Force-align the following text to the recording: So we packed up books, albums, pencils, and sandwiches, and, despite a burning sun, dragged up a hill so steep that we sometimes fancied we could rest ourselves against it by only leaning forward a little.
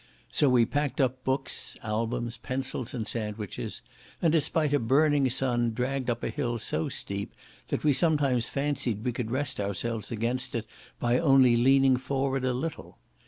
So 0.31 0.49
we 0.49 0.65
packed 0.65 0.99
up 0.99 1.23
books, 1.23 1.77
albums, 1.83 2.37
pencils, 2.37 2.95
and 2.95 3.07
sandwiches, 3.07 3.83
and, 4.19 4.31
despite 4.31 4.73
a 4.73 4.79
burning 4.79 5.29
sun, 5.29 5.75
dragged 5.75 6.09
up 6.09 6.23
a 6.23 6.29
hill 6.29 6.57
so 6.57 6.89
steep 6.89 7.35
that 7.67 7.83
we 7.83 7.93
sometimes 7.93 8.49
fancied 8.49 9.05
we 9.05 9.11
could 9.13 9.29
rest 9.29 9.59
ourselves 9.61 10.11
against 10.11 10.55
it 10.55 10.65
by 10.99 11.19
only 11.19 11.55
leaning 11.55 11.97
forward 11.97 12.43
a 12.43 12.51
little. 12.53 12.97